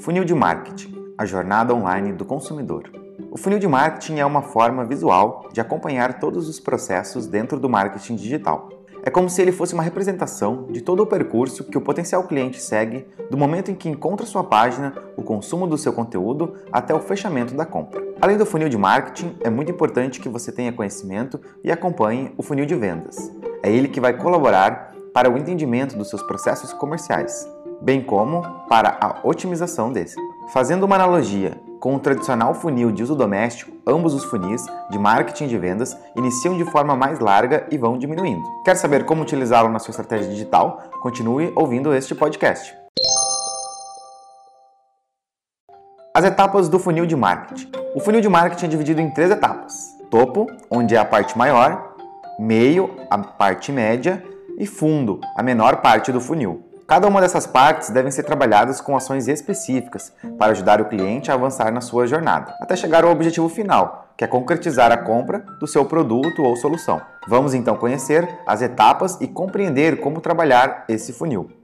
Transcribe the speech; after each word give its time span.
Funil 0.00 0.24
de 0.24 0.34
marketing, 0.34 1.12
a 1.18 1.26
jornada 1.26 1.74
online 1.74 2.14
do 2.14 2.24
consumidor. 2.24 2.90
O 3.30 3.36
funil 3.36 3.58
de 3.58 3.68
marketing 3.68 4.18
é 4.18 4.24
uma 4.24 4.40
forma 4.40 4.82
visual 4.82 5.50
de 5.52 5.60
acompanhar 5.60 6.18
todos 6.18 6.48
os 6.48 6.58
processos 6.58 7.26
dentro 7.26 7.60
do 7.60 7.68
marketing 7.68 8.16
digital. 8.16 8.70
É 9.02 9.10
como 9.10 9.28
se 9.28 9.42
ele 9.42 9.52
fosse 9.52 9.74
uma 9.74 9.82
representação 9.82 10.68
de 10.70 10.80
todo 10.80 11.02
o 11.02 11.06
percurso 11.06 11.64
que 11.64 11.76
o 11.76 11.82
potencial 11.82 12.24
cliente 12.24 12.62
segue 12.62 13.06
do 13.30 13.36
momento 13.36 13.70
em 13.70 13.74
que 13.74 13.90
encontra 13.90 14.24
sua 14.24 14.42
página, 14.42 14.94
o 15.18 15.22
consumo 15.22 15.66
do 15.66 15.76
seu 15.76 15.92
conteúdo 15.92 16.54
até 16.72 16.94
o 16.94 17.00
fechamento 17.00 17.54
da 17.54 17.66
compra. 17.66 18.02
Além 18.22 18.38
do 18.38 18.46
funil 18.46 18.70
de 18.70 18.78
marketing, 18.78 19.36
é 19.42 19.50
muito 19.50 19.70
importante 19.70 20.18
que 20.18 20.30
você 20.30 20.50
tenha 20.50 20.72
conhecimento 20.72 21.38
e 21.62 21.70
acompanhe 21.70 22.32
o 22.38 22.42
funil 22.42 22.64
de 22.64 22.74
vendas. 22.74 23.30
É 23.62 23.70
ele 23.70 23.86
que 23.86 24.00
vai 24.00 24.16
colaborar 24.16 24.94
para 25.12 25.30
o 25.30 25.36
entendimento 25.36 25.94
dos 25.94 26.08
seus 26.08 26.22
processos 26.22 26.72
comerciais 26.72 27.46
bem 27.80 28.02
como 28.02 28.42
para 28.68 28.98
a 29.00 29.20
otimização 29.22 29.92
desse. 29.92 30.16
Fazendo 30.52 30.84
uma 30.84 30.96
analogia 30.96 31.60
com 31.80 31.94
o 31.94 31.98
tradicional 31.98 32.52
funil 32.52 32.92
de 32.92 33.02
uso 33.02 33.14
doméstico, 33.14 33.72
ambos 33.86 34.12
os 34.12 34.24
funis 34.24 34.66
de 34.90 34.98
marketing 34.98 35.46
de 35.46 35.56
vendas 35.56 35.96
iniciam 36.14 36.56
de 36.56 36.64
forma 36.64 36.94
mais 36.94 37.18
larga 37.18 37.66
e 37.70 37.78
vão 37.78 37.96
diminuindo. 37.96 38.42
Quer 38.64 38.76
saber 38.76 39.06
como 39.06 39.22
utilizá-lo 39.22 39.70
na 39.70 39.78
sua 39.78 39.92
estratégia 39.92 40.28
digital? 40.28 40.82
Continue 41.00 41.52
ouvindo 41.56 41.94
este 41.94 42.14
podcast. 42.14 42.74
As 46.14 46.24
etapas 46.24 46.68
do 46.68 46.78
funil 46.78 47.06
de 47.06 47.16
marketing. 47.16 47.70
O 47.94 48.00
funil 48.00 48.20
de 48.20 48.28
marketing 48.28 48.66
é 48.66 48.68
dividido 48.68 49.00
em 49.00 49.10
três 49.10 49.30
etapas: 49.30 49.96
topo, 50.10 50.46
onde 50.70 50.94
é 50.94 50.98
a 50.98 51.04
parte 51.04 51.38
maior, 51.38 51.94
meio, 52.38 52.90
a 53.08 53.16
parte 53.16 53.72
média 53.72 54.22
e 54.58 54.66
fundo, 54.66 55.20
a 55.34 55.42
menor 55.42 55.76
parte 55.76 56.12
do 56.12 56.20
funil. 56.20 56.69
Cada 56.90 57.06
uma 57.06 57.20
dessas 57.20 57.46
partes 57.46 57.88
devem 57.90 58.10
ser 58.10 58.24
trabalhadas 58.24 58.80
com 58.80 58.96
ações 58.96 59.28
específicas 59.28 60.12
para 60.36 60.50
ajudar 60.50 60.80
o 60.80 60.86
cliente 60.86 61.30
a 61.30 61.34
avançar 61.34 61.70
na 61.70 61.80
sua 61.80 62.04
jornada, 62.04 62.56
até 62.60 62.74
chegar 62.74 63.04
ao 63.04 63.12
objetivo 63.12 63.48
final, 63.48 64.08
que 64.16 64.24
é 64.24 64.26
concretizar 64.26 64.90
a 64.90 64.96
compra 64.96 65.38
do 65.60 65.68
seu 65.68 65.84
produto 65.84 66.42
ou 66.42 66.56
solução. 66.56 67.00
Vamos 67.28 67.54
então 67.54 67.76
conhecer 67.76 68.28
as 68.44 68.60
etapas 68.60 69.16
e 69.20 69.28
compreender 69.28 70.00
como 70.00 70.20
trabalhar 70.20 70.84
esse 70.88 71.12
funil. 71.12 71.59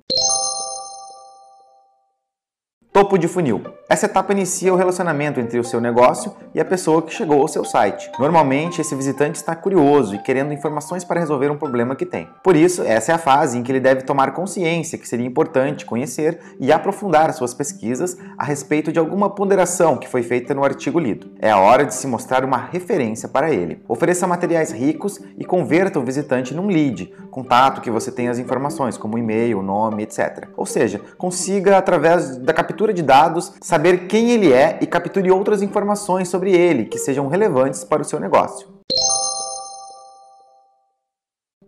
Topo 2.96 3.18
de 3.18 3.28
funil. 3.28 3.60
Essa 3.90 4.06
etapa 4.06 4.32
inicia 4.32 4.72
o 4.72 4.76
relacionamento 4.76 5.38
entre 5.38 5.60
o 5.60 5.64
seu 5.64 5.80
negócio 5.80 6.34
e 6.54 6.60
a 6.60 6.64
pessoa 6.64 7.02
que 7.02 7.12
chegou 7.12 7.42
ao 7.42 7.46
seu 7.46 7.64
site. 7.64 8.10
Normalmente, 8.18 8.80
esse 8.80 8.94
visitante 8.94 9.36
está 9.36 9.54
curioso 9.54 10.14
e 10.14 10.18
querendo 10.18 10.52
informações 10.52 11.04
para 11.04 11.20
resolver 11.20 11.50
um 11.50 11.58
problema 11.58 11.94
que 11.94 12.06
tem. 12.06 12.26
Por 12.42 12.56
isso, 12.56 12.82
essa 12.82 13.12
é 13.12 13.14
a 13.14 13.18
fase 13.18 13.58
em 13.58 13.62
que 13.62 13.70
ele 13.70 13.78
deve 13.78 14.02
tomar 14.02 14.32
consciência 14.32 14.98
que 14.98 15.06
seria 15.06 15.26
importante 15.26 15.84
conhecer 15.84 16.40
e 16.58 16.72
aprofundar 16.72 17.32
suas 17.34 17.52
pesquisas 17.52 18.16
a 18.36 18.44
respeito 18.44 18.90
de 18.90 18.98
alguma 18.98 19.28
ponderação 19.28 19.98
que 19.98 20.08
foi 20.08 20.22
feita 20.22 20.54
no 20.54 20.64
artigo 20.64 20.98
lido. 20.98 21.30
É 21.38 21.50
a 21.50 21.58
hora 21.58 21.84
de 21.84 21.94
se 21.94 22.06
mostrar 22.06 22.44
uma 22.44 22.56
referência 22.56 23.28
para 23.28 23.52
ele. 23.52 23.82
Ofereça 23.86 24.26
materiais 24.26 24.72
ricos 24.72 25.20
e 25.38 25.44
converta 25.44 26.00
o 26.00 26.02
visitante 26.02 26.54
num 26.54 26.66
lead, 26.66 27.14
contato 27.30 27.82
que 27.82 27.90
você 27.90 28.10
tenha 28.10 28.30
as 28.30 28.38
informações, 28.38 28.96
como 28.96 29.16
e-mail, 29.16 29.62
nome, 29.62 30.02
etc. 30.02 30.48
Ou 30.56 30.66
seja, 30.66 31.00
consiga, 31.16 31.76
através 31.78 32.38
da 32.38 32.52
captura 32.52 32.85
captura 32.86 32.92
de 32.92 33.02
dados, 33.02 33.52
saber 33.60 34.06
quem 34.06 34.30
ele 34.30 34.52
é 34.52 34.78
e 34.80 34.86
capture 34.86 35.30
outras 35.30 35.62
informações 35.62 36.28
sobre 36.28 36.52
ele 36.52 36.84
que 36.84 36.98
sejam 36.98 37.26
relevantes 37.28 37.84
para 37.84 38.02
o 38.02 38.04
seu 38.04 38.20
negócio. 38.20 38.75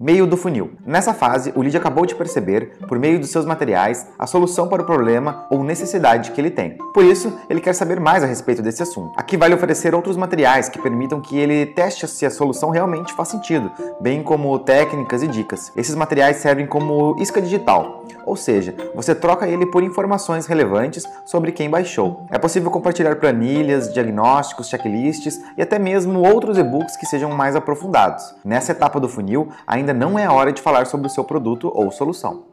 Meio 0.00 0.28
do 0.28 0.36
funil. 0.36 0.74
Nessa 0.86 1.12
fase, 1.12 1.52
o 1.56 1.60
lead 1.60 1.76
acabou 1.76 2.06
de 2.06 2.14
perceber, 2.14 2.78
por 2.86 3.00
meio 3.00 3.18
dos 3.18 3.30
seus 3.30 3.44
materiais, 3.44 4.06
a 4.16 4.28
solução 4.28 4.68
para 4.68 4.80
o 4.80 4.86
problema 4.86 5.44
ou 5.50 5.64
necessidade 5.64 6.30
que 6.30 6.40
ele 6.40 6.52
tem. 6.52 6.78
Por 6.94 7.02
isso, 7.02 7.36
ele 7.50 7.60
quer 7.60 7.72
saber 7.72 7.98
mais 7.98 8.22
a 8.22 8.26
respeito 8.26 8.62
desse 8.62 8.80
assunto. 8.80 9.12
Aqui 9.16 9.36
vale 9.36 9.56
oferecer 9.56 9.96
outros 9.96 10.16
materiais 10.16 10.68
que 10.68 10.80
permitam 10.80 11.20
que 11.20 11.36
ele 11.36 11.66
teste 11.66 12.06
se 12.06 12.24
a 12.24 12.30
solução 12.30 12.70
realmente 12.70 13.12
faz 13.12 13.30
sentido, 13.30 13.72
bem 14.00 14.22
como 14.22 14.56
técnicas 14.60 15.20
e 15.24 15.26
dicas. 15.26 15.72
Esses 15.76 15.96
materiais 15.96 16.36
servem 16.36 16.64
como 16.64 17.16
isca 17.18 17.42
digital, 17.42 18.04
ou 18.24 18.36
seja, 18.36 18.76
você 18.94 19.16
troca 19.16 19.48
ele 19.48 19.66
por 19.66 19.82
informações 19.82 20.46
relevantes 20.46 21.02
sobre 21.24 21.50
quem 21.50 21.68
baixou. 21.68 22.24
É 22.30 22.38
possível 22.38 22.70
compartilhar 22.70 23.16
planilhas, 23.16 23.92
diagnósticos, 23.92 24.68
checklists 24.68 25.40
e 25.56 25.62
até 25.62 25.76
mesmo 25.76 26.20
outros 26.20 26.56
e-books 26.56 26.96
que 26.96 27.06
sejam 27.06 27.30
mais 27.30 27.56
aprofundados. 27.56 28.34
Nessa 28.44 28.70
etapa 28.70 29.00
do 29.00 29.08
funil, 29.08 29.48
ainda 29.66 29.87
ainda 29.88 29.94
não 29.94 30.18
é 30.18 30.26
a 30.26 30.32
hora 30.32 30.52
de 30.52 30.60
falar 30.60 30.86
sobre 30.86 31.06
o 31.06 31.10
seu 31.10 31.24
produto 31.24 31.70
ou 31.74 31.90
solução. 31.90 32.44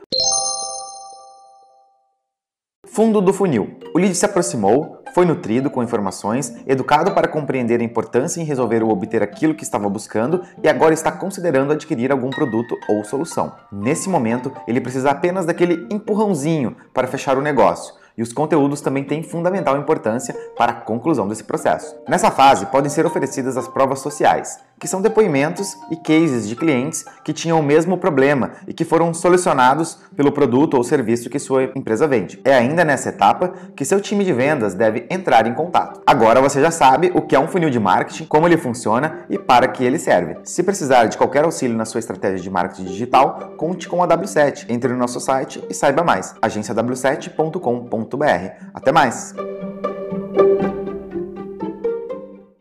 Fundo 2.88 3.19
do 3.19 3.34
funil. 3.34 3.78
O 3.94 4.00
lead 4.00 4.16
se 4.16 4.25
aproximou, 4.25 5.03
foi 5.13 5.25
nutrido 5.25 5.69
com 5.69 5.84
informações, 5.84 6.56
educado 6.66 7.13
para 7.13 7.28
compreender 7.28 7.81
a 7.81 7.84
importância 7.84 8.40
em 8.40 8.45
resolver 8.45 8.81
ou 8.84 8.90
obter 8.90 9.22
aquilo 9.22 9.53
que 9.53 9.63
estava 9.63 9.90
buscando 9.90 10.41
e 10.63 10.69
agora 10.69 10.94
está 10.94 11.12
considerando 11.12 11.74
adquirir 11.74 12.12
algum 12.12 12.29
produto 12.29 12.75
ou 12.88 13.03
solução. 13.03 13.53
Nesse 13.69 14.07
momento, 14.07 14.51
ele 14.66 14.79
precisa 14.79 15.12
apenas 15.12 15.45
daquele 15.45 15.85
empurrãozinho 15.94 16.75
para 16.94 17.07
fechar 17.07 17.38
o 17.38 17.41
negócio 17.41 17.94
e 18.18 18.22
os 18.22 18.31
conteúdos 18.31 18.81
também 18.81 19.03
têm 19.03 19.24
fundamental 19.24 19.78
importância 19.78 20.34
para 20.57 20.72
a 20.72 20.75
conclusão 20.75 21.28
desse 21.28 21.44
processo. 21.44 21.95
Nessa 22.07 22.31
fase, 22.31 22.66
podem 22.68 22.90
ser 22.90 23.06
oferecidas 23.06 23.57
as 23.57 23.68
provas 23.68 24.00
sociais, 24.00 24.57
que 24.80 24.88
são 24.88 25.02
depoimentos 25.02 25.78
e 25.90 25.96
cases 25.96 26.47
de 26.47 26.56
clientes 26.56 27.06
que 27.24 27.34
tinham 27.34 27.59
o 27.59 27.63
mesmo 27.63 27.97
problema 27.97 28.52
e 28.68 28.74
que 28.74 28.86
foram 28.86 29.13
solucionados 29.13 29.97
pelo 30.16 30.31
produto 30.31 30.75
ou 30.75 30.84
serviço 30.84 31.30
que 31.30 31.40
sua 31.40 31.72
empresa 31.75 32.08
vende. 32.08 32.40
É 32.44 32.53
ainda 32.53 32.84
nessa 32.84 33.09
etapa 33.09 33.53
que 33.75 33.86
seu 33.86 34.02
time 34.02 34.24
de 34.24 34.34
vendas 34.34 34.74
deve 34.74 35.06
entrar 35.09 35.47
em 35.47 35.53
contato. 35.53 36.02
Agora 36.06 36.41
você 36.41 36.62
já 36.62 36.72
sabe 36.72 37.12
o 37.13 37.22
que 37.22 37.36
é 37.36 37.40
um 37.40 37.47
funil 37.47 37.69
de 37.69 37.80
marketing, 37.80 38.25
como 38.25 38.47
ele 38.47 38.58
funciona 38.58 39.25
e 39.30 39.38
para 39.38 39.68
que 39.68 39.84
ele 39.84 40.00
serve. 40.00 40.38
Se 40.44 40.63
precisar 40.63 41.06
de 41.06 41.18
qualquer 41.18 41.44
auxílio 41.44 41.75
na 41.75 41.86
sua 41.86 42.00
estratégia 42.00 42.40
de 42.40 42.50
marketing 42.50 42.86
digital, 42.86 43.53
conte 43.57 43.88
com 43.88 44.03
a 44.03 44.07
W7. 44.07 44.66
Entre 44.69 44.92
no 44.92 44.97
nosso 44.97 45.19
site 45.19 45.63
e 45.69 45.74
saiba 45.74 46.03
mais. 46.03 46.34
agenciaw7.com.br. 46.42 48.25
Até 48.74 48.92
mais! 48.92 49.34